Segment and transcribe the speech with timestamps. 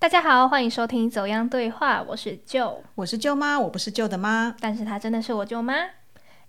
[0.00, 5.74] 大家好，欢迎收听《走样对话》，我是舅，我是舅妈，我不是舅的妈，但是她真的是我舅妈。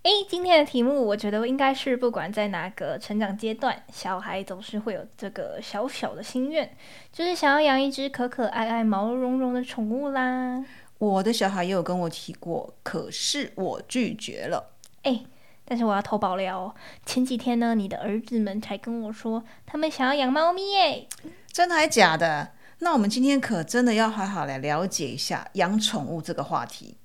[0.03, 6.73] 诶，今天的题目我觉得应该是不管在哪个成长阶段，小孩总是会有这个小小的心愿，
[7.11, 10.63] 就是想要养一只可可爱爱、毛茸茸的宠物啦。
[10.97, 14.71] 我的小孩也有跟我提过，可是我拒绝了。
[15.03, 15.25] 诶，
[15.65, 16.73] 但是我要投保了哦，
[17.05, 21.09] 前几天呢，你的儿子们才跟我说，他们想要养猫咪耶，
[21.51, 22.51] 真的还假的？
[22.83, 26.97] 那我们今天可真的要好好来了解一下养宠物这个话题。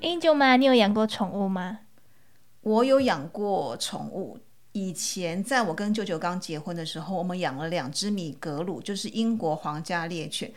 [0.00, 1.78] 诶，舅妈，你有养过宠物吗？
[2.62, 4.36] 我有养过宠物，
[4.72, 10.50] 以前在我跟舅舅刚结婚的时候，我们养了两只米格鲁，就是英国皇家猎犬，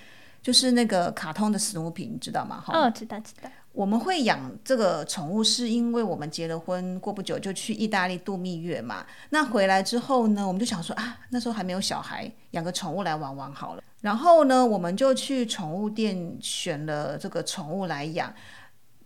[0.47, 2.63] 就是那个卡通的史努比，你知道吗？
[2.65, 3.49] 哈，哦，知道知道。
[3.73, 9.05] 我们会养这个宠物，是因为我们结了婚，过不久就去意大利度蜜月嘛。
[9.31, 13.83] 那回来之后呢，我们就想说啊，那时候还没有小孩，养个宠物来玩玩好了。
[13.99, 18.33] 然后呢，我们就去宠物店选了这个宠物来养。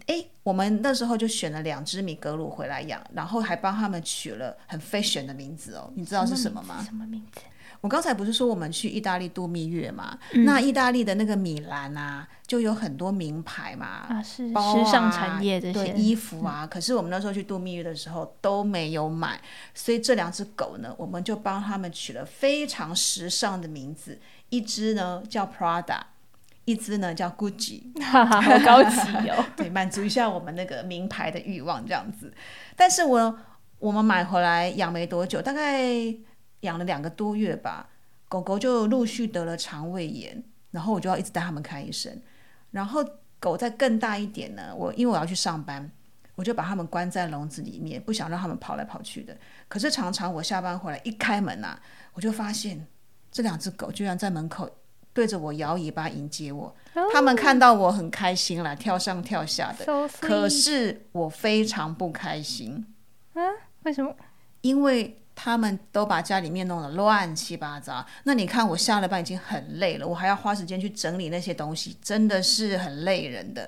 [0.06, 5.92] 诶，我们那时候就选了两只米格鲁回来养，然后还帮他们取了很 fashion 的名字哦。
[5.96, 6.86] 你知道是什么吗？
[6.86, 7.42] 什么名字？
[7.82, 10.18] 我刚才不是说我们去意大利度蜜月嘛？
[10.46, 16.66] 那意大利的那个米兰啊，就有很多名牌嘛，啊，是包时尚啊产业这对些衣服啊。
[16.66, 19.42] 可是我们那时候去度蜜月的时候都没有买，
[19.74, 26.02] 所以这两只狗呢，我们就帮他们取了非常时尚的名字，一只呢叫 Prada，
[26.66, 27.82] 一只呢叫 Gucci。
[28.00, 29.44] 哈哈，好高级哦。
[29.58, 32.32] 对，满足一下我们那个名牌的欲望这样子。
[32.76, 33.40] 但是我
[33.80, 35.90] 我们买回来养没多久，大概
[36.62, 37.90] 养了两个多月吧，
[38.28, 42.20] 狗狗就陆续得了肠胃炎，然后我就要一直带他们看医生。
[42.72, 43.06] 然后
[43.40, 45.92] 狗再更大一点呢，我因为我要去上班，
[46.36, 49.38] 我就把它们关在笼子里面，不想让它们跑来跑去的。
[49.68, 51.78] 可是常常我下班回来一开门呐、
[52.14, 52.88] 我就发现
[53.32, 54.70] 这两只狗居然在门口
[55.14, 56.76] 对着我摇尾巴迎接我。
[57.12, 59.86] 它们看到我很开心啦，跳上跳下的。
[59.86, 62.86] So 可是我非常不开心，
[63.84, 64.16] 为什么？
[64.62, 68.06] 因为他们都把家里面弄得乱七八糟。
[68.26, 73.68] 那你看，我下了班已经很累了，我还要花时间去整理那些东西，真的是很累人的。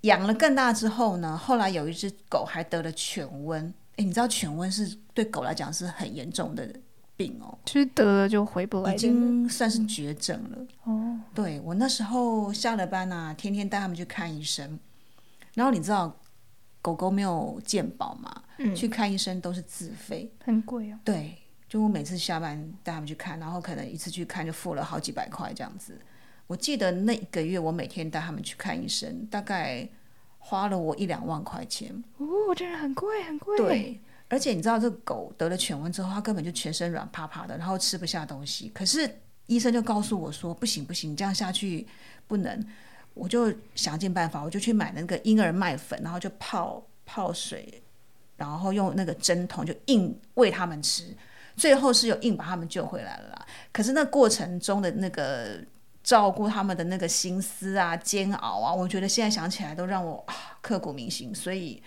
[0.00, 3.72] 养了更大之后呢，后来有一只狗还得了犬瘟。
[3.98, 6.68] 诶，你知道犬瘟是对狗来讲是很严重的
[7.16, 8.96] 病哦，其实得了就回不来已。
[8.98, 10.58] 经算是绝症了。
[10.82, 14.76] 哦，对我那时候下了班啊，天天带他们去看医生。
[15.54, 16.16] 然后你知道
[16.80, 20.30] 狗狗没有健保嘛，嗯去看医生都是自费。
[20.44, 20.98] 很贵哦。
[21.04, 21.36] 对，
[21.68, 26.00] 就我每次下班带他们去看，然后可能一次去看就付了好几百块这样子。
[26.46, 29.86] 我记得那一个月我每天带他们去看医生，大概
[30.38, 31.92] 花了我一两万块钱。
[32.16, 38.70] 哦，真的很贵，很贵。，对，而且你知道这个狗得了犬瘟之后，它根本就全身软趴趴的，然后吃不下东西。
[38.72, 41.86] 可是医生就告诉我说，不行不行，这样下去
[42.26, 42.64] 不能。
[43.18, 47.82] 我就想尽办法，我就去买那个婴儿麦粉，然后就泡泡水，
[48.36, 51.14] 然后用那个针筒就硬喂他们吃。
[51.56, 53.46] 最后是有硬把他们救回来了啦。
[53.72, 55.58] 可是那过程中的那个
[56.04, 61.34] 照顾他们的那个心思啊、煎熬啊，我觉得现在想起来都让我啊刻骨铭心。
[61.34, 61.82] 所以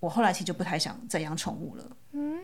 [0.00, 2.38] 我后来其实就不太想再养宠物了嗯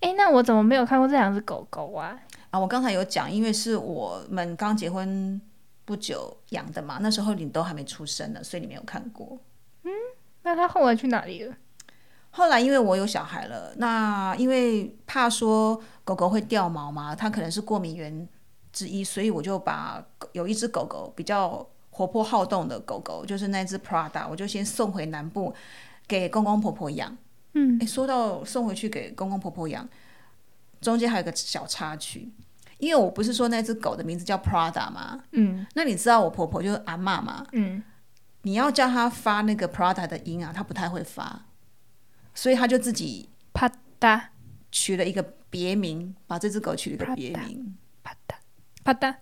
[0.00, 2.18] 哎，那我怎么没有看过这两只狗狗啊？
[2.50, 2.58] 啊。
[2.58, 5.38] 我刚才有讲，因为是我们刚结婚
[5.92, 9.38] 不久养的嘛，那时候你都还没出生呢，所以你没有看过。
[9.82, 9.90] 嗯
[10.42, 11.54] 那他后来去哪里了？
[12.30, 18.26] 后来因为我有小孩了，那因为怕说狗狗会掉毛嘛，它可能是过敏源
[18.72, 25.54] 之一，所以我就把有一只狗狗比较活泼好动的狗狗，就是那只 Prada，我就先送回南部
[26.08, 27.14] 给公公婆婆养。
[27.52, 29.86] 嗯，诶，说到送回去给公公婆婆养，
[30.80, 32.32] 中间还有个小插曲，
[32.82, 35.20] 因为我不是说那只狗的名字叫 Prada 吗？
[35.30, 37.80] 嗯那你知道我婆婆就是阿妈嘛，嗯，
[38.42, 41.42] 你要叫她发那个 Prada 的音啊，她不太会发，
[42.34, 43.70] 所以她就自己啪
[44.00, 44.20] 嗒
[44.72, 48.34] 取了一个别名，把这只狗取了一个别名啪嗒
[48.82, 49.14] 啪嗒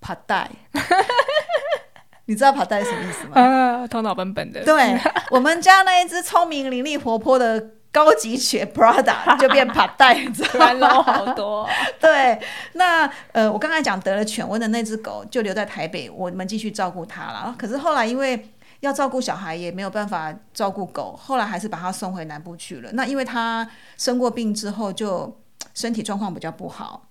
[0.00, 0.48] 帕带。
[2.26, 3.34] 你知道帕带是什么意思吗？
[3.34, 4.64] 啊，头脑笨笨的。
[4.64, 4.96] 对
[5.32, 10.66] 我们家那一只聪明伶俐活泼的高级犬 Prada 就变帕带，你知突道吗？
[10.66, 11.68] 然捞好多哦、
[12.00, 12.40] 对，
[12.72, 17.54] 那呃，我刚才讲得了犬瘟的那只狗就留在台北，我们继续照顾它了。
[17.56, 18.50] 可是后来因为
[18.80, 22.90] 要照顾小孩，也没有办法照顾狗，后来还是把它送回南部去了。
[22.94, 25.40] 那因为它生过病之后，就
[25.72, 27.06] 身体状况比较不好，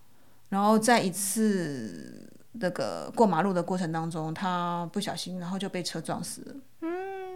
[0.50, 6.56] 然后在一次那个过马路的过程当中，它不小心，然后就被车撞死了。
[6.81, 7.32] 嗯，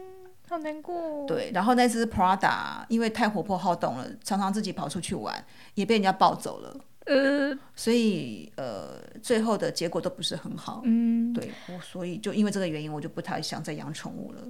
[0.49, 1.25] 好难过。
[1.27, 5.44] 对，然后那只 Prada 因为太活泼好动了，常常自己跑出去玩，
[5.75, 6.75] 也被人家抱走了。
[7.05, 10.81] 呃，所以呃，最后的结果都不是很好。
[10.83, 14.41] 嗯，对，我所以就因为这个原因，我就不太想再养宠物了。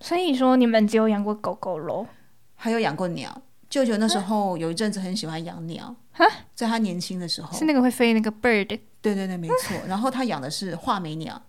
[0.00, 2.06] 所以说你们只有养过狗狗喽？
[2.54, 5.94] 还有养过鸟，舅舅那时候有一阵子很喜欢养鸟，
[6.54, 8.80] 在他年轻的时候，是那个会飞那个 bird？
[9.02, 9.76] 对对对，没错。
[9.86, 11.40] 然后他养的是画眉鸟，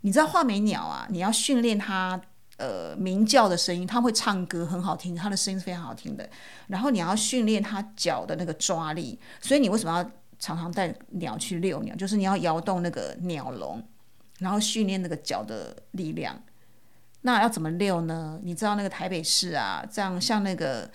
[0.00, 1.06] 你知道画眉鸟啊？
[1.08, 2.20] 你要训练它
[2.58, 6.28] 呃鸣叫的声音，它会唱歌，很好听，它的声音是非常好听的。
[6.68, 11.96] 然后你要训练它脚的那个抓力，所以你为什么要常常带鸟去遛鸟？
[11.96, 13.82] 就是你要摇动那个鸟笼，
[14.38, 16.38] 然后训练那个脚的力量。
[17.22, 18.38] 那要怎么遛呢？
[18.44, 20.88] 你知道那个台北市啊，这样像那个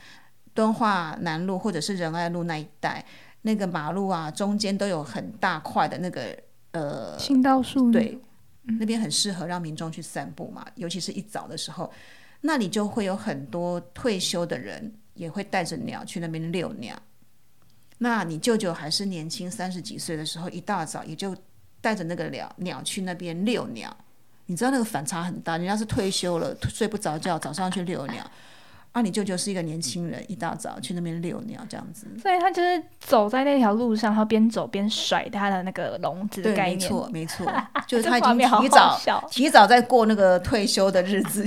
[0.54, 3.06] 敦化南路或者是仁爱路那一带，
[3.42, 6.34] 那个马路啊中间都有很大块的那个
[6.72, 7.92] 呃青道树。
[7.92, 8.18] 对，
[8.64, 11.92] 那边很适合让民众去散步嘛，尤其是一早的时候，
[12.42, 16.98] 那里就会有很多退休的人也会带着鸟去那边遛鸟。
[17.98, 21.36] 那你舅舅还是年轻三十几岁的时候，一大早也就
[21.80, 23.96] 带着那个鸟鸟去那边遛鸟。
[24.46, 28.30] 你知道那个反差很大，人家是退休了，睡不着觉，早上去遛鸟，
[28.94, 32.08] 啊，你舅舅是一个年轻人，一大早去那边遛鸟，这样子。
[32.22, 36.80] 所以他就是走在那条路上，他边走边甩他的那个笼子的对，概念。
[36.80, 37.52] 没错，没错，
[37.88, 41.44] 就是他已经提早提早在过那个退休的日子。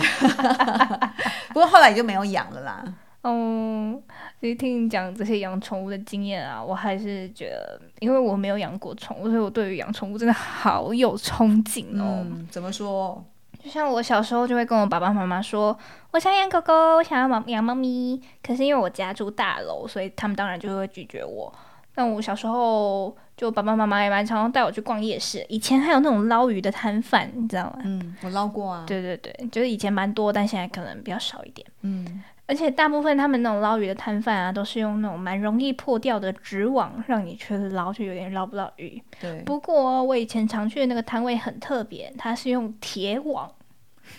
[1.54, 2.84] 不过后来也就没有养了啦。
[3.22, 4.00] 嗯，
[4.40, 12.24] 其实听你讲这些养宠物的经验啊，我还是觉得，因为我没有养过宠物，所以我对于养宠物真的好有憧憬哦。
[12.24, 13.24] 嗯，怎么说？
[13.66, 15.76] 就像我小时候就会跟我爸爸妈妈说，
[16.12, 18.22] 我想养狗狗，我想要猫养猫咪。
[18.40, 21.52] 可是因为我家住大楼，所以他们当然就会拒绝我。
[21.92, 27.78] 但我小时候就爸爸妈妈也蛮常常带我去逛夜市，以前还有那种捞鱼的摊贩，你知道吗？
[27.82, 28.84] 嗯，我捞过啊。
[28.86, 31.66] 对对对，就是以前蛮多，但现在可能比较少一点。
[31.80, 39.02] 嗯，而且大部分他们那种捞鱼的摊贩啊，都是用那种蛮容易破掉的纸网让你去捞，就有点捞不到鱼。
[39.20, 43.50] 对，不过我以前常去的那个摊位很特别，它是用铁网，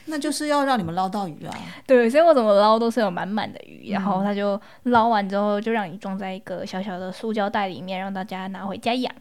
[0.07, 1.55] 那就是要让你们捞到鱼啊。
[1.85, 9.13] 对，所以我怎么捞都是有满满的鱼，然后他就捞完之后就让你装在一个小小的塑胶袋里面，让大家拿回家养。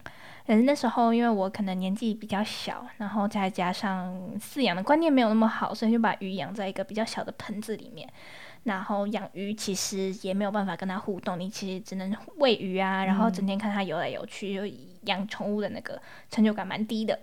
[0.45, 8.07] 可是那时候因为我可能年纪比较小，然后再加上饲养的观念没有那么好，所以就把鱼养在一个比较小的盆子里面。
[8.67, 17.17] 然后养鱼其实也没有办法跟它互动，你其实只能喂鱼啊，然后整天看它游来游去，就养宠物的那个成就感蛮低的。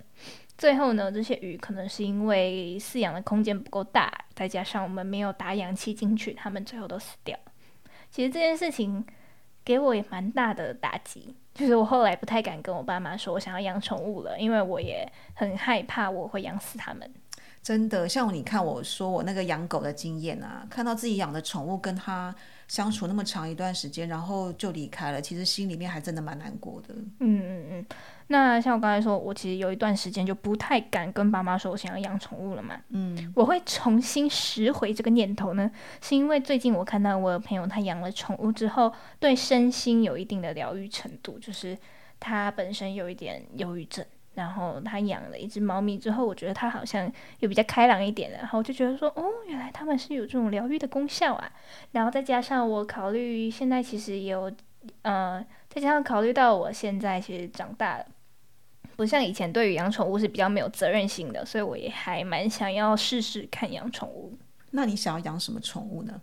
[0.56, 7.38] 最后呢，这些鱼可能是因为饲养的空间不够大，再加上我们没有打氧气进去，它们最后都死掉。
[8.10, 9.04] 其实这件事情
[9.62, 17.12] 给我也蛮大的打击，就是我后来不太敢跟我爸妈说我想要养宠物了，因为我也很害怕我会养死它们。
[17.64, 22.32] 真的，像你看我说我那个养狗的经验啊，看到自己养的宠物跟它
[22.68, 26.94] 相处那么长一段时间，然后就离开了，其实心里面还真的蛮难过的。
[26.94, 27.86] 嗯嗯嗯。
[28.26, 32.78] 那像我刚才说，我其实有一段时间就不太敢跟爸妈说我想要养宠物了嘛。
[32.90, 35.70] 嗯，我会重新拾回这个念头呢，
[36.02, 41.78] 是因为最近我看到我有朋友他养了宠物之后，对身心有一定的疗愈程度，就是
[42.20, 44.04] 他本身有一点忧郁症。
[44.34, 48.38] 然后他养了一只猫咪之后，我觉得他好像又比较开朗一点了。
[48.38, 51.50] 然后我就觉得说，哦，原来他们是有这种疗愈的功效啊。
[51.92, 54.50] 然后再加上我考虑现在其实也有，
[55.02, 58.06] 呃，再加上考虑到我现在其实长大了，
[58.96, 64.36] 不像以前对于养宠物是比较没有责任心的，所以我也还蛮想要试试看养宠物。
[64.72, 66.20] 那你想要养什么宠物呢？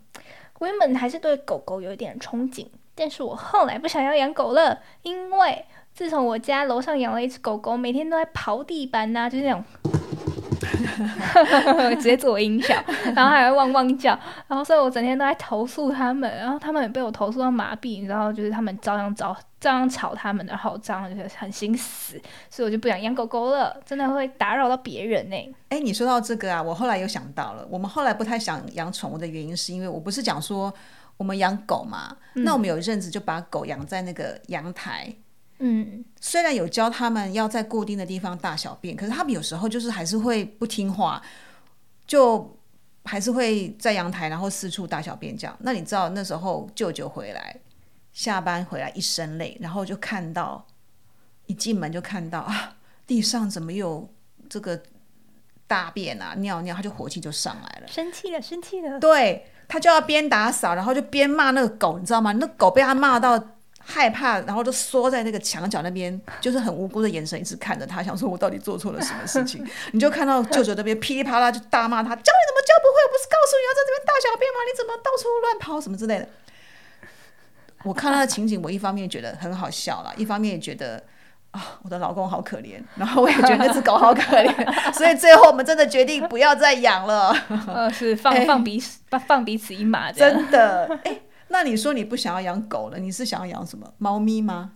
[0.60, 5.66] 我原本还是对狗狗有一点憧憬，但是我后来不想要养狗了，因为。
[5.94, 9.64] 自从我家楼上养了一只狗狗，每天都在刨地板呐，就是那种，
[11.98, 12.76] 直接做音效，
[13.14, 14.18] 然后还会汪汪叫，
[14.48, 22.20] 然后所以我整天都在投诉他们，然后他们也被我投诉到麻痹，然后就是他们照样找，照样吵他们，然后这样就是很心死，
[22.50, 25.56] 所以我就不想养狗狗了，真的会打扰到别人呢。
[25.70, 30.74] 哎，你说到这个啊，我后来又想到了，我们后来不太想养宠物的原因，是因为我不是讲说
[31.18, 35.14] 我们养狗嘛，那我们有一阵子就把狗养在那个阳台。
[35.64, 41.22] 嗯，虽然有教他们要在固定的地方大小便，可是他们有时候就是还是会不听话，
[42.08, 42.58] 就
[43.06, 45.56] 还是会在阳台然后四处大小便这样。
[45.60, 47.56] 那你知道那时候舅舅回来，
[48.12, 50.66] 下班回来一身累，然后就看到
[51.46, 52.76] 一进门就看到啊，
[53.06, 54.10] 地上怎么有
[54.50, 54.82] 这个
[55.68, 59.00] 大便啊尿尿，他就火气就上来了，生气了，生气了。
[59.00, 62.32] 对他就要边打扫，然后就边骂那个狗，你知道吗？
[62.32, 63.58] 那狗被他骂到。
[63.84, 69.66] 害怕，然后就缩在那个墙角那边， 就是很无辜的眼神一直看着他，想说我到底做错了什么事情？
[69.94, 73.02] 你就看到舅舅那边噼里啪啦就大骂他，教你怎么教不会？
[73.06, 74.60] 我不是告诉你要在这边大小便吗？
[74.66, 76.28] 你怎么到处乱跑什么之类的？
[77.84, 81.04] 我看到的情景，我一方面觉得很好笑了，一方面也觉得
[81.50, 84.54] 啊，我的老公好可怜，然后我也觉得那只狗好可怜，
[84.94, 87.36] 所以最后我们真的决定不要再养了。
[87.68, 91.00] 呃，是放放彼此放放彼此一马，真的。
[91.04, 91.20] 哎，
[91.52, 93.94] 那你说你不想要养狗了，你是想要养什么？
[93.98, 94.74] 猫咪吗？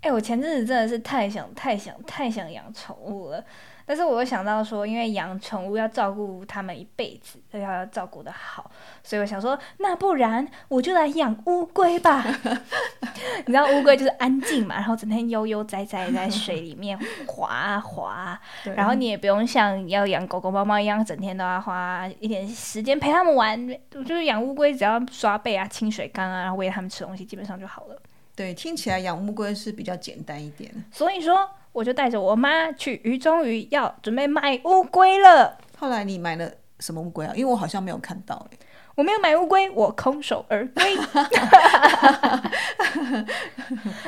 [0.00, 3.44] 哎，我前阵子真的是太想太想太想养宠物了。
[3.84, 8.70] 但是我又想到说，因为养宠物要照顾它们一辈子，所以要照顾的好，
[9.02, 12.24] 所以我想说，那不然我就来养乌龟吧。
[13.44, 18.40] 你知道乌龟就是安静嘛，然后整天悠悠哉哉在水里面滑啊滑，
[18.76, 23.68] 然后你也不用像要养狗狗猫猫一样，整天都要花一点时间陪它们玩。
[23.90, 27.96] 就是养乌龟，只要刷背啊、清水缸啊，然后喂它们吃东西，基本上就好了。
[28.34, 30.72] 对，听起来养乌龟是比较简单一点。
[30.90, 31.48] 所以说。
[31.72, 35.58] 我就带着我妈去鱼中鱼要准备买乌龟了。
[35.78, 37.32] 后来你买了什么乌龟啊？
[37.34, 38.58] 因为我好像没有看到哎。
[38.94, 40.92] 我没有买乌龟，我空手而归。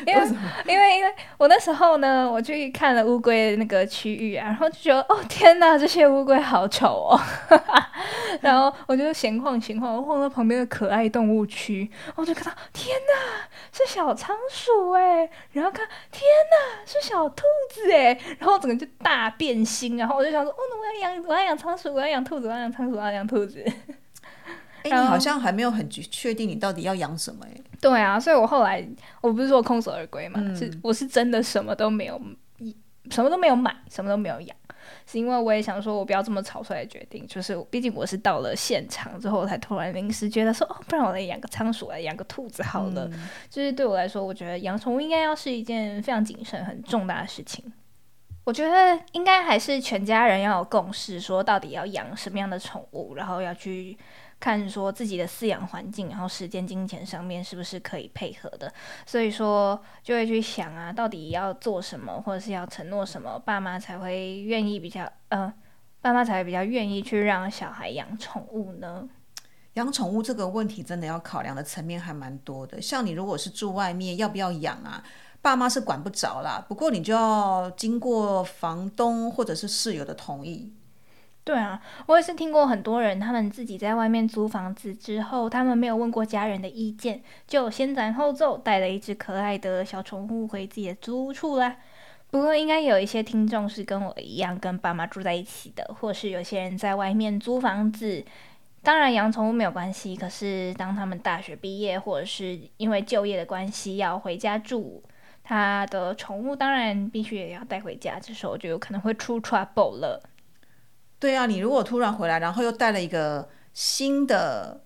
[0.07, 0.23] 因为
[0.67, 7.21] 因为因为我那时候呢，我去看了乌龟的那个区域啊，然后就觉得哦天哪，这些乌龟好丑哦。
[8.43, 23.65] 然后我就闲晃闲晃，我晃到旁边的可爱动物区，我就看到天哪，是小仓鼠哎，然后看天哪，是小兔子哎，然后整个就大变心，然后我就想说，哦，我要养，我要养仓鼠，我要养兔子，我要养仓鼠，我要养兔子。
[24.85, 27.61] 哎，你好像还没有很确定你到底要养什么哎。
[27.81, 28.87] 对啊，所以我后来
[29.21, 32.21] 我不是说空手而归嘛，是我是真的什么都没有，
[33.11, 34.57] 什么都没有买，什么都没有养，
[35.07, 43.11] 是因为我也想说我不要这么草率的决定，就是毕竟我是到了现场之后才突然临时觉得说，哦，不然我来养个仓鼠，来养个兔子好了。
[43.51, 47.73] 就是对我来说，我觉得养宠物应该要是一件非常谨慎、很重大的事情。
[48.45, 53.97] 我觉得应该还是全家人要有共识，说到底要养什么样的宠物，然后要去。
[54.45, 58.71] 看说自己的饲养环境，然后时间、金钱上面是不是可以配合的，
[59.07, 65.51] 所以说就会去想啊，到底要做什么，或者是要承诺什么，爸妈才会愿意比较，呃，
[66.03, 69.09] 爸妈才会比较愿意去让小孩养宠物呢？
[69.73, 75.03] 养宠物这个问题真的要考量的层面还蛮多的，像你如果是住外面，要不要养啊？
[75.41, 80.71] 爸妈是管不着啦，不过你就要经过房东或者是室友的同意。
[81.45, 91.77] 对啊，我也是听过很多人，他们自己在外面租房子之后，他们没有问过家人的意见，就先斩后奏带了一只可爱的小宠物回自己的租屋处啦。
[92.31, 98.25] 不过，应该有一些听众是跟我一样跟爸妈住在一起的，或是有些人在外面租房子。
[98.83, 105.03] 当然，养宠物没有关系，可是当他们大学毕业，或者是因为就业的关系要回家住，
[105.43, 110.23] 他的宠物当然必须也要带回家，这时候就有可能会出 trouble 了。
[111.25, 114.79] 对啊，你如果突然回来，然后又带了一个新的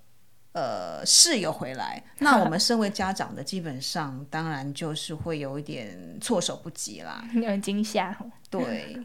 [0.53, 8.17] 呃室友回来，那我们身为家长的，基本上当然就是会有一点措手不及啦， 有点惊吓。
[8.49, 8.97] 对，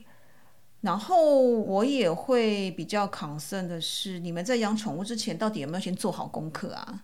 [0.82, 7.02] 然后我也会比较 concern 的是，你们在养宠物之前，到底有没有先做好功课啊？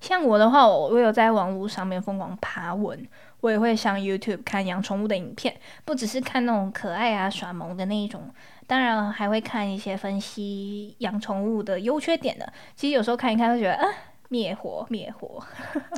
[0.00, 3.06] 像我的话，我我有在网络上面疯狂爬文，
[3.42, 8.28] 我也会上 YouTube 看养宠物的影片，不只是看那种可爱啊耍萌的那一种。
[8.68, 12.52] 当然还会看一些分析养宠物的优缺点的。
[12.76, 13.88] 其实有时候看一看，会觉得啊，
[14.28, 15.42] 灭火灭火。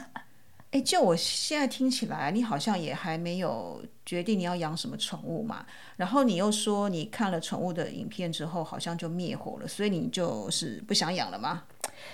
[0.70, 5.66] 哎，就我现在听起来，你好像也还没有决定你要养什么宠物嘛。
[5.96, 11.64] 然后你又说你看了宠物的影片之后，好像就灭火了，所以你就是不想养了吗？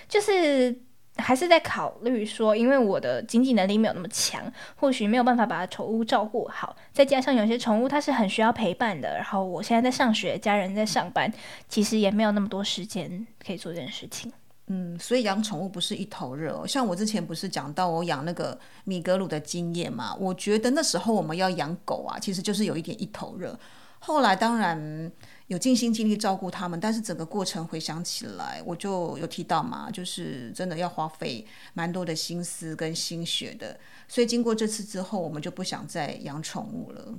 [0.09, 0.81] 就是。
[1.17, 4.41] 还是在考虑说，因为我的经济能力没有那么强，
[4.75, 6.75] 或许没有办法把宠物照顾好。
[6.93, 11.31] 再加上有些宠物它是很需要陪伴的，然后我现在在上学，家人在上班，
[11.67, 14.31] 其实也没有那么多时间可以做这件事情。
[14.67, 16.65] 嗯，所以养宠物不是一头热。
[16.67, 20.15] 像我之前不是讲到我养那个米格鲁的经验嘛？
[20.15, 23.57] 我觉得那时候我们要养狗啊，其实就是有一点一头热。
[23.99, 25.11] 后来当然。
[25.47, 33.79] 有尽心尽力照顾他们，但是整个过程回想起来，我就有提到嘛，就是真的要花费蛮多的心思跟心血的。
[34.09, 37.13] 所以经过这次之后，我们就不想再养宠物了。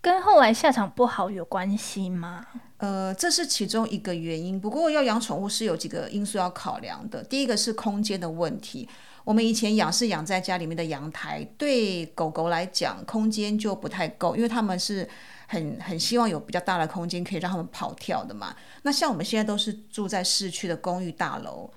[0.00, 2.46] 跟后来下场不好有关系吗？
[2.76, 4.60] 呃，这是其中一个原因。
[4.60, 7.24] 不过要养宠物是有几个因素要考量的。
[7.24, 8.88] 第一个是空间的问题。
[9.24, 15.08] 我们以前养是养在家里面的阳台，对狗狗来讲，空间就不太够，因为他们是。
[15.46, 18.54] 很很希望有比较大的空间可以让他们跑跳的嘛。
[18.82, 21.70] 那像我们现在都是住在市区的公寓大楼，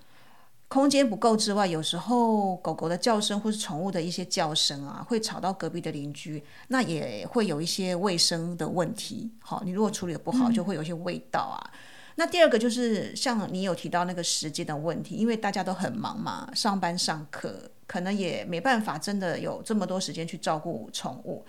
[0.67, 9.31] 空间不够之外，有时候狗狗的叫声或是宠物的一些叫声啊，会吵到隔壁的邻居，那也会有一些卫生的问题。
[9.39, 11.71] 好，你如果处理的不好，就会有一些味道啊。
[12.15, 21.45] 那第二个就是像你有提到那个时间的问题，因为大家都很忙嘛，上班上课，可能也没办法真的有这么多时间去照顾宠物。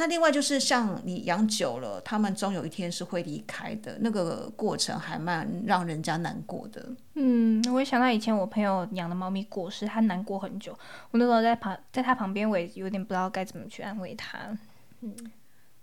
[0.00, 6.88] 那另外就是像你养久了，他们终有一天是会离开的，那个过程还蛮让人家难过的。
[7.14, 10.72] 嗯，我也想到以前我朋友养的猫咪过世，他难过很久。
[11.10, 14.56] 我那时候在旁，在他旁边，我也有点不知道该怎么去安慰他。
[15.00, 15.12] 嗯，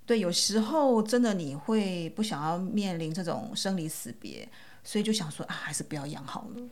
[0.06, 4.48] 对，有时候真的你会不想要面临这种生离死别，
[4.82, 6.64] 所以就想说啊，还是不要养好了。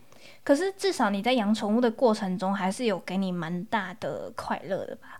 [0.46, 5.20] 可是至少你在养宠物的过程中，还是有给你蛮大的快乐的吧？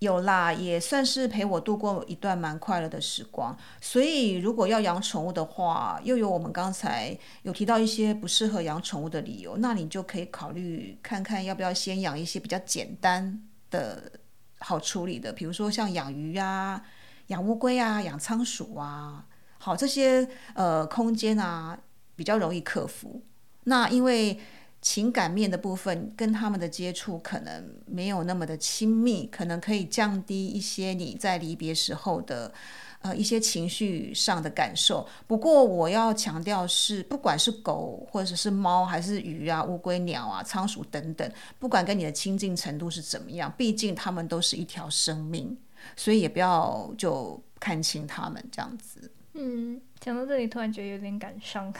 [0.00, 3.56] 有啦，也算是陪我度过一段蛮快乐的时光。
[3.80, 14.12] 所以，如果要养宠物的话，又有我们刚才有提到一些不适合养宠物的理由，那你就可以考虑看看要不要先养一些比较简单的、
[14.60, 16.80] 好处理的，比如说像养鱼啊、
[17.26, 19.26] 养乌龟啊、养仓鼠啊，
[19.58, 21.76] 好这些呃空间啊
[22.14, 23.22] 比较容易克服。
[23.64, 24.38] 那因为。
[24.80, 32.52] 情感面的部分跟他们的接触可能没有那么的亲密，可能可以降低一些你在离别时候的
[33.00, 35.06] 呃一些情绪上的感受。
[35.26, 45.56] 不过我要强调是，不管是狗或者是猫，还是鱼啊、乌龟、鸟啊、仓鼠等等，不管跟你的亲近程度是怎么样，毕竟他们都是一条生命，
[45.96, 49.10] 所以也不要就看清他们这样子。
[49.40, 51.72] 嗯，讲到这里突然觉得有点感伤，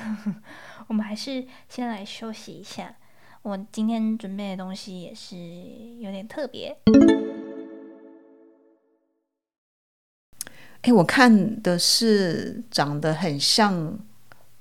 [0.87, 2.95] 我们还是先来休息一下。
[3.43, 5.37] 我今天准备的东西也是
[5.99, 6.77] 有点特别。
[10.83, 13.99] 哎，我看的是长得很像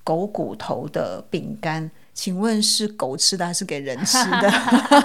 [0.04, 1.92] 狗骨头的饼干。
[2.18, 4.52] 请问是狗吃的还是给人吃的？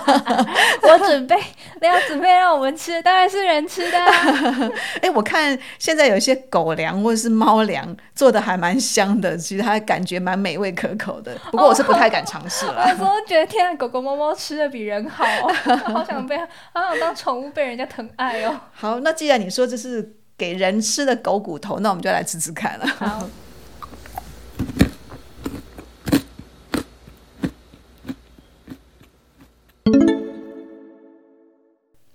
[0.83, 1.37] 我准备
[1.79, 3.99] 那要准备让我们吃，当然是人吃的。
[5.03, 11.37] 哎，我看现在有一些狗粮或者是猫粮做的还蛮香的，其实它感觉蛮美味可口的。
[11.51, 12.89] 不过我是不太敢尝试了。
[12.89, 15.27] 有时候觉得天啊，狗狗猫猫吃的比人好，
[15.93, 16.35] 好想被，
[16.73, 18.59] 好想当宠物被人家疼爱哦。
[18.73, 22.87] 好，那既然你说这是给人吃的狗骨头，那我们就来吃吃看了。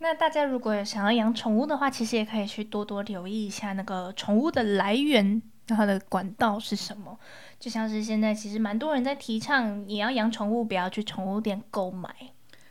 [0.07, 7.19] 那大家如果想要养宠物的话，其实也可以去多多留意一下那个宠物的来源，它的管道是什么。
[7.59, 12.09] 就像是现在，其实蛮多人在提倡，你要养宠物，不要去宠物店购买。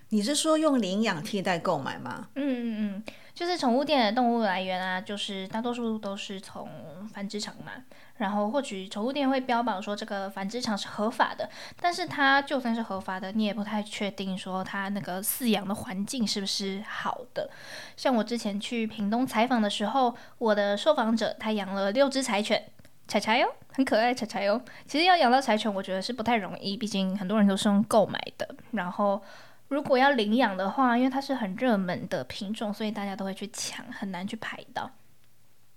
[0.08, 2.26] 你是说用领养替代购买吗？
[2.36, 6.66] 嗯嗯嗯，就是宠物店的动物来源啊，就是大多数都是从
[7.12, 7.72] 繁殖场嘛。
[8.18, 11.48] 然后或许宠物店会标榜说这个繁殖场是合法的，
[11.80, 17.50] 但是它就算是合法的，你也不太确定说它那个饲养的环境是不是好的。
[17.96, 22.70] 像我之前去屏东采访的时候，我的受访者他养了六只柴犬，
[23.06, 24.60] 柴柴哟，很可爱，柴柴哟。
[24.86, 28.48] 其实要养到柴犬，我觉得是不太容易，毕竟很多人都是用购买的。
[28.72, 29.22] 然后
[29.68, 34.90] 如果要领养的话，因为它是很热门的品种，所以大家都会去抢，很难去排到。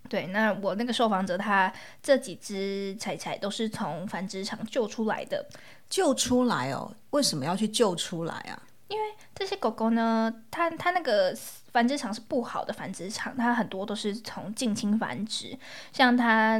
[0.10, 5.46] 对，那我那个受访者，他这几只柴柴都是从繁殖场救出来的，
[5.88, 6.92] 救出来哦？
[7.12, 8.64] 为什么要去救出来啊？
[8.88, 11.32] 因为这些狗狗呢，它它那个
[11.72, 15.56] 繁殖场是不好的繁殖场，它很多都是从近亲繁殖，
[15.94, 16.60] 像它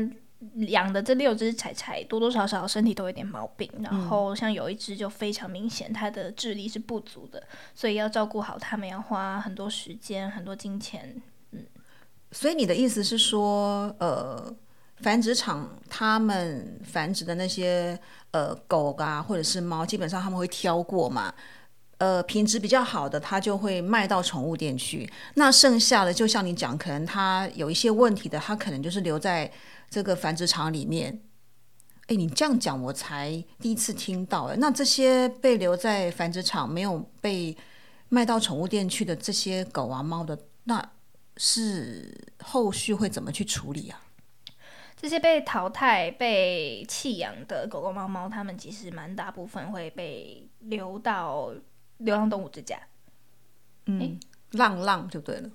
[0.68, 11.20] 养的这六只柴柴，多多少少身体都有点毛病，然后像有一只就非常明显，它的智力是不足的，所以要照顾好它们，要花很多时间、很多金钱。
[12.32, 14.54] 所以你的意思是说，呃，
[14.98, 18.00] 繁殖场他们繁殖的那些
[18.32, 21.34] 呃狗啊，或者是猫，基本上他们会挑过嘛，
[21.98, 25.12] 呃，品质比较好的，他就会卖到宠物店去。
[25.34, 29.52] 那剩下的，就像你讲，可能他有一些问题的，他可能就是留在
[29.90, 31.22] 这个繁殖场里面。
[32.06, 34.44] 哎，你这样讲，我才第一次听到。
[34.44, 37.58] 哎，那这些被留在繁殖场没有被
[38.10, 40.92] 卖到宠物店去的这些狗啊猫的，那。
[41.42, 44.02] 是后续会怎么去处理啊？
[44.98, 51.54] 这些被淘汰、被弃养的狗狗、猫猫，它们其实蛮大部分会被留到
[52.00, 52.78] 流浪动物之家。
[53.86, 54.20] 嗯，
[54.52, 55.50] 浪浪就对了，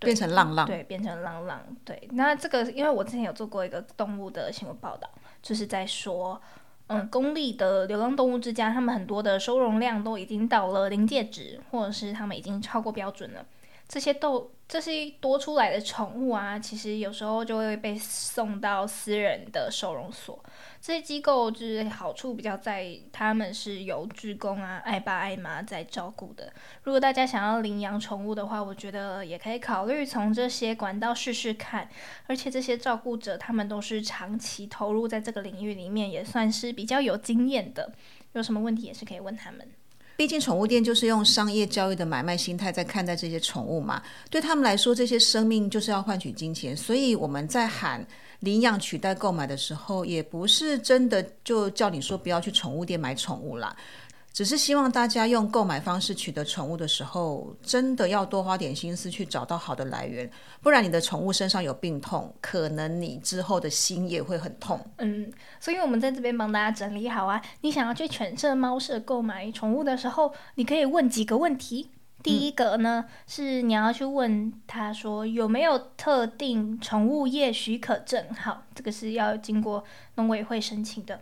[0.00, 1.64] 变成浪浪，对，变成浪浪。
[1.84, 5.08] 对，那这个因为我之前有做过一个动物的新闻报道，
[5.40, 6.42] 就是在说，
[6.88, 13.46] 嗯，公立的流浪动物之家，他们很多的收容量都已经到了临界值，或者是他们已经超过标准了。
[13.92, 20.42] 这些都这些多出来的宠物啊，其实有时候就会被送到私人的收容所。
[20.80, 26.50] 这些机构就是好处比较在，他们是由职工啊、爱爸爱妈在照顾的。
[26.84, 31.86] 如果大家想要领养宠物的话，我觉得也可以考虑从这些管道试试看。
[32.26, 37.92] 而且这些照顾者他们都是长期投入在这个领域里面，也算是比较有经验的。
[38.32, 39.70] 有什么问题也是可以问他们。
[40.16, 48.06] 毕竟宠物店就是用商业交易的买卖心态在看待这些宠物嘛，对他们来说，这些生命就是要换取金钱，所以我们在喊。
[48.42, 53.76] 领养取代购买的时候，也不是真的就叫你说不要去宠物店买宠物啦，
[54.32, 60.30] 只是希望大家用购买方式取得宠物的时候，真的要多花点心思去找到好的来源，
[60.62, 64.80] 不然你的宠物身上有病痛，可能你之后的心也会很痛。
[64.98, 71.90] 嗯，所以我们在这边帮大家整理好啊，你想要去犬舍、猫舍购买宠物的时候，你可以问几个问题。
[72.22, 79.82] 第一个呢，是你要去问他说有没有特定宠物业许可证，好，这个是要经过
[80.14, 81.18] 农委会申请的。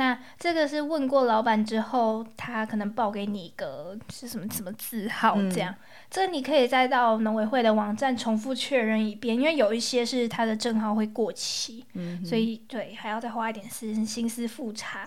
[0.00, 5.74] 那这个是问过老板之后，他可能报给你一个是什么什么字号这样，
[6.08, 11.84] 这你可以再到农委会的网站重复确认一遍，因为有一些是他的证号会过期，
[12.24, 15.06] 所以对还要再花一点思心思复查。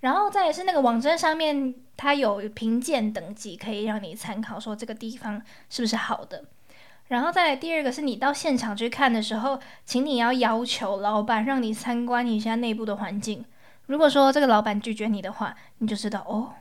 [0.00, 6.44] 然后再是那个网站上面，它有评鉴等级，可以让你参考，说这个地方是不是好的。
[7.08, 13.44] 然后再来第二个是你到现场去看的时候，请你要要求老板让你参观一下内部的环境。
[13.90, 16.54] 如果说这个老板拒绝你的话，你就知道哦。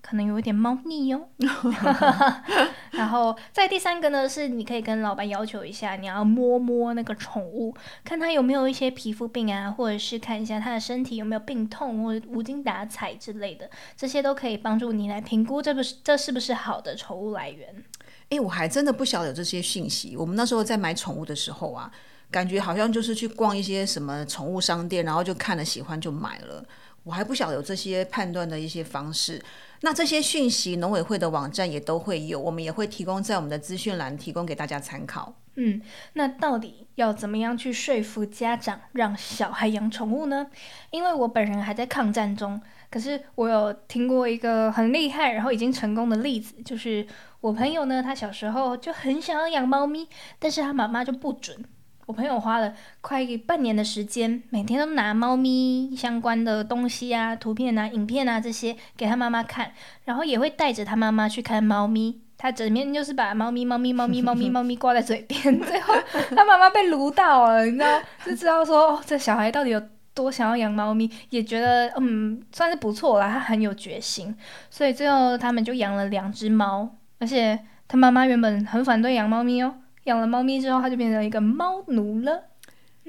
[0.00, 1.28] 可能有一点猫腻哦，
[2.92, 17.84] 然后在第三个呢，是你可以跟老板要求一下，你要摸摸那个宠物，看它有没有一些皮肤病啊，或者是看一下它的身体有没有病痛或者无精打采之类的，这些都可以帮助你来评估这个这是不是好的宠物来源。
[18.30, 20.16] 哎，我还真的不晓得这些信息。
[20.16, 21.90] 我们那时候在买宠物的时候啊，
[22.30, 26.64] 感觉好像就是去逛一些什么宠物商店，然后就看了喜欢就买了。
[27.04, 29.42] 我还不晓得有这些判断的一些方式。
[29.80, 35.32] 那这些讯息，农委会的网站也都会有，我们也会提供在我们的资讯栏，提供给大家参考。
[35.54, 35.80] 嗯，
[36.12, 40.48] 那到底要怎么样去说服家长让小孩养宠物呢？
[40.90, 42.60] 因为我本人还在抗战中，
[42.90, 47.06] 可是我有听过一个很厉害，然后已经成功的例子，就是
[47.40, 51.64] 我朋友呢，他小时候就很想要养猫咪，但是他妈妈就不准。
[52.08, 59.70] 我朋友花了快半年的时间，每天都拿猫咪相关的东西啊、图片啊、影片啊这些给他妈妈看，
[60.06, 62.18] 然后也会带着他妈妈去看猫咪。
[62.38, 65.92] 他整天就是把猫咪、猫咪、猫咪、猫咪、猫咪挂在嘴边，最后
[66.34, 69.82] 他妈妈被撸到了，你知道，就知道说这小孩到底有
[70.14, 74.34] 多想要养猫咪，也觉得嗯算是不错啦，他很有决心，
[74.70, 79.74] 所以最后他们就养了两只猫，而且他妈妈原本很反对养猫咪哦。
[80.08, 82.44] 养了猫咪之后，它就变成一个猫奴了。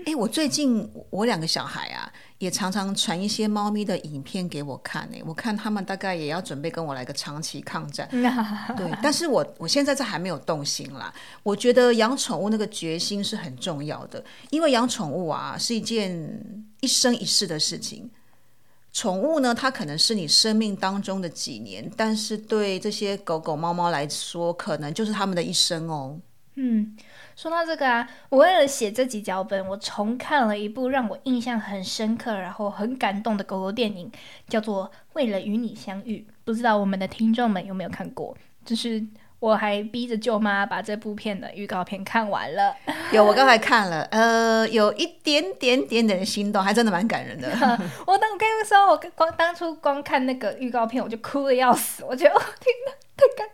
[0.06, 5.10] 哎，我最近我两个小孩啊，也常常传一些猫咪的影片给我看。
[5.14, 8.08] 哎，我看他们大概也要准备跟我来个长期抗战。
[8.78, 11.14] 对，但是我我现在这还没有动心啦。
[11.44, 18.10] 我觉得养宠物那个决心是很重要的，因为养宠物啊是一件一生一世的事情。
[18.94, 26.18] 宠物呢，它可能是你生命当中的几年，但是对这些狗狗、猫猫来说，可能就是他们的一生哦。
[26.56, 26.98] 嗯，
[27.38, 34.12] 说到这个啊，我为了写这集脚本，我重看了一部让我印象很深刻，然后很感动的狗狗电影，
[34.50, 36.26] 叫做《为了与你相遇》。
[36.44, 38.36] 不知道我们的听众们有没有看过？
[38.66, 39.02] 就是
[39.40, 42.76] 我还逼着舅妈把这部片的预告片看完了。
[43.14, 47.48] 有，我刚才看了，呃，有一点点点点的心动，还真的蛮感人的。
[48.06, 53.48] 我当我跟你说，我光当初光看那个预告片，我就哭的要死，我觉得天哪，太感。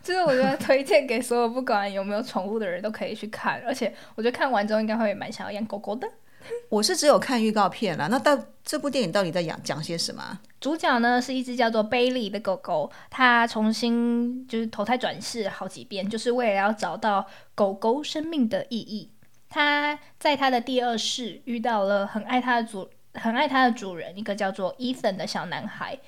[0.04, 6.08] 就是我觉得推荐给所有不管有没有宠物的人都可以去看，而且我觉得看完之后应该会蛮想要养狗狗的。
[6.70, 10.40] 我是只有看预告片了，那到这部电影到底在讲讲些什么？
[10.58, 19.10] 主角呢是一只叫做贝利的狗狗，它重新就是投胎转世好几遍，就是为了要找到狗狗生命的意义。
[19.50, 25.98] 它在它的第二世遇到了很爱它的主很爱它的主人，一个叫做伊森的小男孩。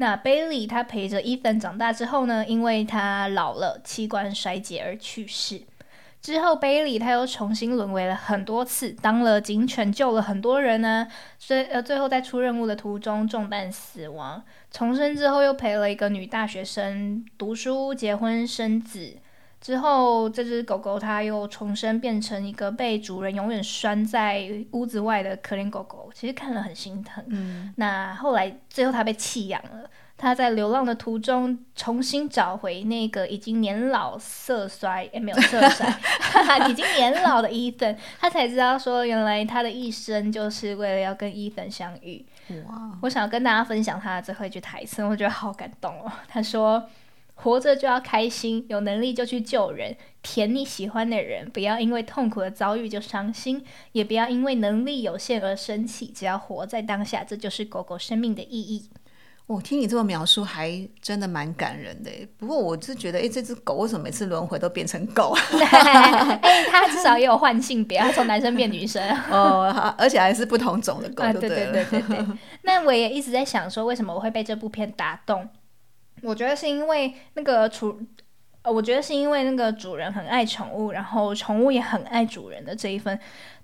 [0.00, 5.60] 那 Bailey 他陪着 Ethan 长大之后呢，因为他老了，器官衰竭而去世。
[6.22, 11.06] 之后，Bailey 他又重新沦为了很多次，当了警犬，救了很多人呢。
[11.38, 14.42] 虽呃，最后在出任务的途中中弹死亡。
[14.70, 19.18] 重生之后，又陪了一个女大学生读书、结婚、生子。
[19.60, 26.10] 之后，这只狗狗它又重生，变成一个被主人永远拴在屋子外的可怜狗狗。
[26.14, 27.22] 其实看了很心疼。
[27.28, 27.72] 嗯。
[27.76, 42.24] 那后来最后它被弃养了，它在流浪的途中重新找回那个已经年老色衰，也没有色衰，已经年老的伊森，他才知道说，原来他的一生就是为了要跟伊森相遇。
[42.66, 42.98] 哇！
[43.02, 46.10] 我想要跟大家分享他的最后一句台词，我觉得好感动哦。
[46.26, 46.84] 他说
[47.42, 56.06] ：“活着就要开心，有能力就去救人，舔你喜欢的人，不要因为痛苦的遭遇就伤心，也不要因为能力有限而生气。
[56.06, 58.90] 只要活在当下，这就是狗狗生命的意义。”
[59.46, 62.10] 我听你这么描述，还真的蛮感人的。
[62.38, 65.34] 不过我是觉得，哎，这只狗为什么每次轮回都变成狗？
[66.40, 69.02] 哎，它至少也有换性别，它从男生变女生。
[69.28, 72.26] 哦，而且还是不同种的狗，对对对对对。
[72.62, 75.48] 那我也一直在想，说为什么我会被这部片打动？
[76.22, 78.00] 我觉得是因为那个主，
[78.62, 83.18] 呃，我觉得是因为那个主人很爱宠物，然后宠物也很爱主人的这一份。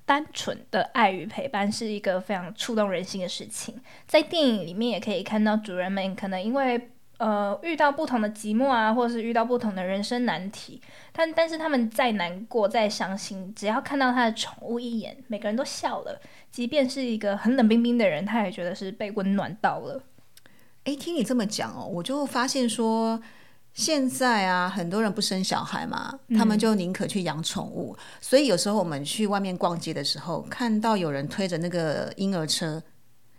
[0.09, 3.75] 单纯的爱与陪伴是一个非常触动人心的事情，
[4.07, 10.81] 在电影里面也可以看到主人们可能因为呃遇到不同的寂寞啊，或是遇到不同的人生难题，
[11.13, 16.21] 但但是他们再难过再伤心，只要看到他的宠物一眼，每个人都笑了，
[16.53, 20.01] 即便是一个很冷冰冰的人，他也觉得是被温暖到了。
[20.87, 23.23] 诶，听你这么讲哦，我就发现说。
[23.77, 27.95] 现在啊，很多人不生小孩嘛，他们就宁可去养宠物。
[28.23, 32.83] 所以有时候我们去外面逛街的时候，看到有人推着那个婴儿车，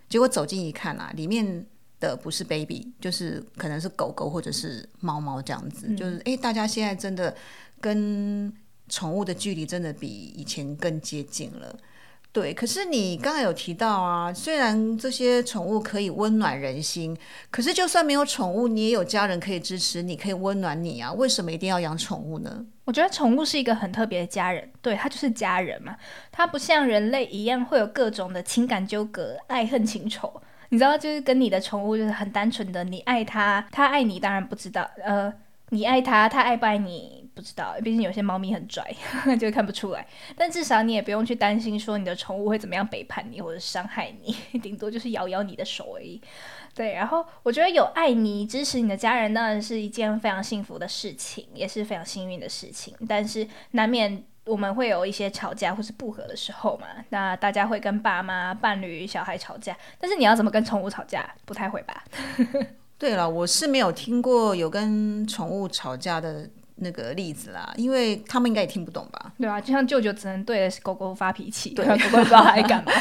[0.07, 1.65] 结果走近一看啊，里面
[1.99, 5.91] 的不是 baby，就是可能是狗狗或者是猫猫这样子。
[5.95, 7.35] 就是哎，大家现在真的
[7.81, 8.53] 跟
[8.89, 10.07] 宠物的距离真的比
[10.37, 11.75] 以前更接近了。
[12.31, 17.17] 对，可是你刚才有提到啊，虽然这些宠物可以温暖人心，
[17.49, 21.11] 可是就算没有宠物，你也有家人可以支持你，可以温暖你啊。
[21.13, 22.63] 为什么一定要养宠物呢？
[22.85, 25.95] 我觉得宠物是一个很特别的家人，对，它就是家人嘛。
[26.31, 30.41] 它不像人类一样会有各种的情感纠葛、爱恨情仇。
[30.69, 35.33] 你知道，就是跟你的宠物就是很单纯的，你爱它，它爱你，当然不知道，呃。
[35.69, 38.95] 你爱它，它爱不爱你不知道，毕竟有些猫咪很拽，
[39.39, 40.07] 就看不出来。
[40.37, 46.21] 但至少你也不用去担心说你的宠物会怎么样背叛你或者伤害你， 顶多就是咬咬你的手而已。
[46.73, 52.95] 对，然后我觉得有爱你、支持你的家人，当然是一件非常幸福的事情，也是非常幸运的事情。
[53.07, 56.87] 但是难免我们会有一些吵架或是不和的时候嘛。
[57.09, 61.29] 那大家会跟爸妈、伴侣、小孩吵架，但是你要怎么跟宠物吵架？
[61.45, 62.03] 不太会吧？
[62.97, 69.33] 对了，我是没有听过有跟宠物吵架的那个例子啦，因为他们应该也听不懂吧？
[69.37, 72.91] 对啊，就像舅舅只能对着狗狗发脾气，对，狗狗不知道在干嘛。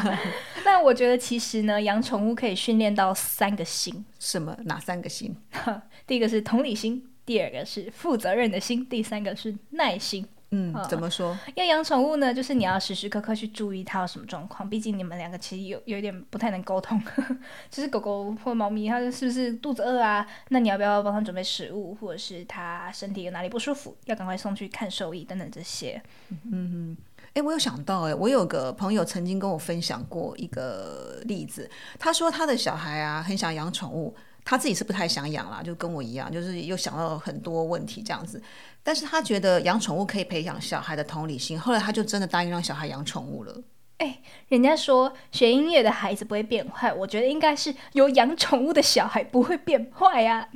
[0.64, 4.04] 那我觉得其实呢，养宠物可以训练到三个心。
[4.18, 4.56] 什么？
[4.64, 5.36] 哪三个心？
[6.06, 10.26] 第一个是同理心，第二个是负责任的心，第三个是耐心。
[10.54, 11.36] 嗯，怎么说？
[11.56, 14.70] 要养宠物呢，就是你要时时刻刻去注意它有什么状况。
[14.70, 17.02] 毕竟你们两个其实有有一点不太能沟通。
[17.68, 20.24] 就是狗狗或猫咪，它是不是肚子饿啊？
[20.50, 26.00] 那你要不要帮它准备食物，或者是它身体有哪里不舒服，要赶快送去看兽医等等这些。
[26.30, 26.96] 嗯嗯，
[27.34, 34.14] 哎，我有想到，哎，我有个朋友曾经跟我分享过一个例子，他说他的小孩啊很想养宠物。
[34.44, 38.42] 他自己是不太想养啦，就跟我一样，就是又想到很多问题这样子。
[38.82, 43.62] 但是他觉得养宠物可以培养小孩的同理心，后来他就真的答应让小孩养宠物了。
[43.96, 50.46] 哎，人家说学音乐的孩子不会变坏，我觉得应该是有养宠物的小孩不会变坏呀。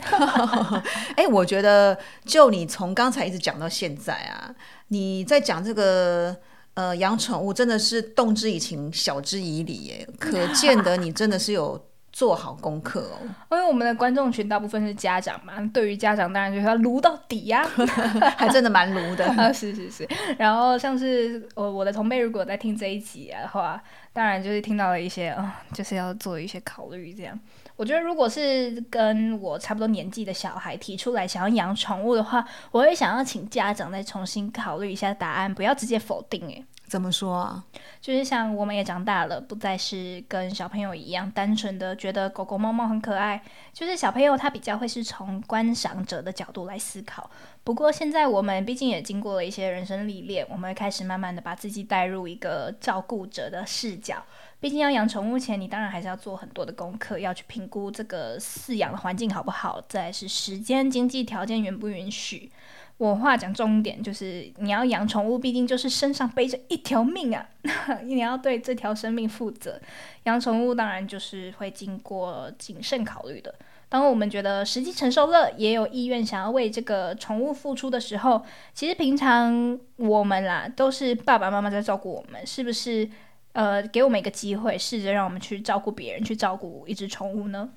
[1.17, 4.55] 哎，我觉得就你从刚才一直讲到现在啊，
[4.89, 6.37] 你在讲这个
[6.75, 11.89] 呃养宠物真的是动之以情，晓之以理，耶，可见得你真的是有。
[12.19, 13.19] 做好功课哦，
[13.53, 17.65] 因为我们的观众群大部分是家长嘛，对于家长当然就是要撸到底呀，
[18.37, 19.25] 还真的蛮撸的。
[19.55, 23.81] 是是是，然后像是我我的同辈如果在听这一集的话，
[24.13, 27.15] 当然就是听到了一些啊，就是要做一些考虑。
[27.15, 27.39] 这样，
[27.77, 36.49] 我觉得如果是跟我差不多年纪的小孩提出来想要养宠物的话，我会想要请家长再重新考虑一下答案，不要直接否定。
[36.49, 36.65] 诶。
[36.89, 37.65] 怎么说啊？
[38.01, 43.43] 就是像我们也长大了，不再是跟小朋友一样单纯的觉得狗狗猫猫很可爱。
[43.73, 47.31] 就是小朋友他比较会是从观赏者的角度来思考。
[47.63, 54.25] 不过现在我们毕竟也经过了一些人生历练，我们会开始慢慢的把自己带入一个照顾者的视角。
[54.61, 62.51] 毕竟要养宠物前，你当然还是要做很多的功课，要去评估这个饲养的环境好不好，再是时间、经济条件允不允许。
[62.99, 67.49] 我话讲重点，就是你要养宠物，毕竟就是身上背着一条命啊，
[68.05, 69.81] 你要对这条生命负责。
[70.25, 73.55] 养宠物当然就是会经过谨慎考虑的。
[73.89, 83.09] 当我们觉得时机成熟了，也有意愿想要为这个宠物付出的时候，其实平常我们啦都是爸爸妈妈在照顾我们，是不是？
[83.53, 87.69] 呃，给我们一个机会，试着让我们去照顾别人，去照顾一只宠物呢？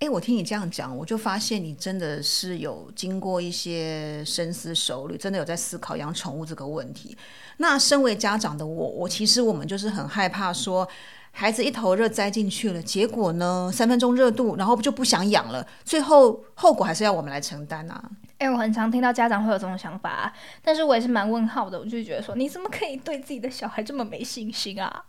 [0.00, 7.16] 哎，我听你这样讲，我就发现你真的是有经过一些深思熟虑，真的有在思考养宠物这个问题。
[7.56, 10.86] 那身为家长的我，我其实我们就是很害怕说，
[11.30, 18.10] 孩子一头热栽进去了，结果呢三分钟热度，然后就不想养了，最后后果还是要我们来承担啊。
[18.38, 20.30] 哎，我很常听到家长会有这种想法，
[20.60, 25.04] 但是我也是蛮问号的，我就觉得说，你怎么可以对自己的小孩这么没信心啊？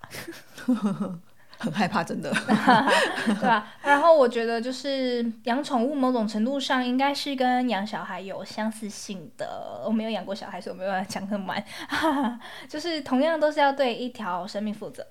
[1.65, 2.31] 很害怕，真的，
[3.25, 3.67] 对吧？
[3.81, 9.81] 然后我觉得就是养宠物，某种程度上应该是跟养小孩有相似性的。
[9.83, 11.63] 我没有养过小孩，所以我没有办法讲很满。
[12.69, 15.05] 就是同样都是要对一条生命负责。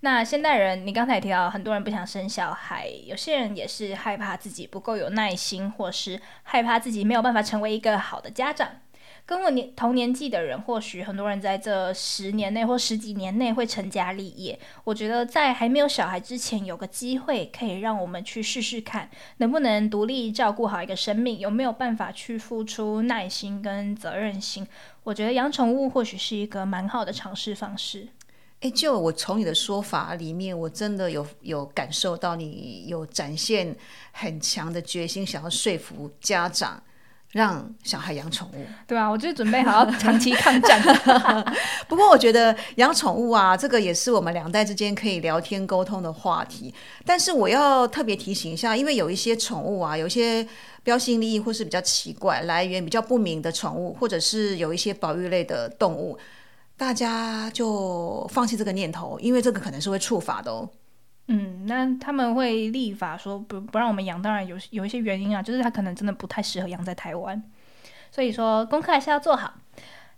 [0.00, 8.68] 那现代人，你刚才也提到，很多人不想生小孩，有些人也是害怕自己不够有耐心，或是害怕自己没有办法成为一个好的家长。
[9.28, 14.58] 跟我年同年纪的人，或许很多人在这十年内或十几年内会成家立业。
[14.84, 24.66] 我觉得在还没有小孩之前，有个机会可以让我们去试试看，能不能独立照顾好一个生命，有没有办法去付出耐心跟责任心。
[25.02, 28.08] 我觉得养宠物或许是一个蛮好的尝试方式。
[28.60, 33.76] 诶，就我从你的说法里面，我真的有有感受到你有展现
[34.10, 36.82] 很强的决心，想要说服家长。
[37.32, 40.82] 让小孩养宠物，对啊，我就准备好要长期抗战。
[41.86, 46.72] 不过我觉得养宠物啊，这个也是我们两代之间可以聊天沟通的话题。
[47.04, 50.46] 但是我要特别提醒一下，因为有一些宠物啊，有一些
[50.82, 56.18] 标新立异或是比较奇怪、来源比较不明的宠物，或者是有一些保育类的动物，
[56.78, 60.66] 大家就放弃这个念头，因为这个可能是会触法的哦。
[61.30, 67.42] 嗯，那他们会立法说不不让我们养，当然有有一些原因啊，就是它可能真的不太适合养在台湾，
[68.10, 69.52] 所以说功课还是要做好。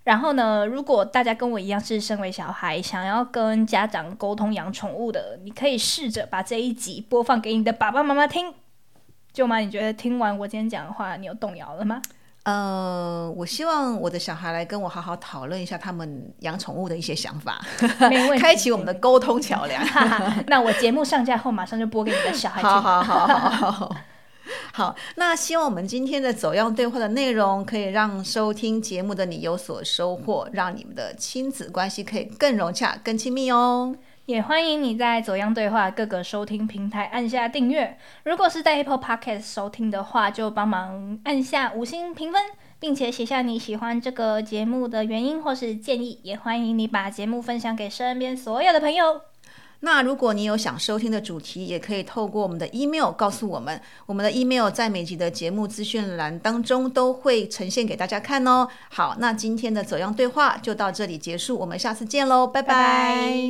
[0.05, 8.55] 然后呢，如果大家跟我一样是身为小孩，想要跟家长沟通养宠物的，你可以试着把这一集播放给你的爸爸妈妈听。
[9.33, 12.01] 舅妈，你觉得听完我今天讲的话，你有动摇了吗？
[12.45, 17.61] 呃，我希望我的小孩来跟我好好讨论一下他们养宠物的一些想法，
[18.39, 19.85] 开启我们的沟通桥梁。
[20.49, 22.71] 那我节目上架后，马上就播给你的小孩听。
[22.71, 23.97] 好好好好好。
[24.73, 33.95] 好，那希望我们今天的走样对话的内容，可以让收听节目的你有所收获，让你们的亲子关系可以更融洽、更亲密哦。
[34.31, 37.99] 也欢迎你在走样对话各个收听平台按下订阅。
[38.23, 42.41] 如果是在 Apple Podcast 收听的话，就帮忙按下五星评分，
[42.79, 46.21] 并且写下你喜欢这个节目的原因或是建议。
[46.23, 49.30] 也欢迎你把节目分享给身边所有的朋友。
[49.83, 53.81] 那如果你有想收听的主题，也可以透过我们的 email 告诉我们。
[54.05, 58.69] 我们的 email 在每集的节目资讯栏当中都会呈现给大家看哦。
[58.91, 63.41] 好，那今天的走样对话就到这里结束，我们下次见喽，拜拜。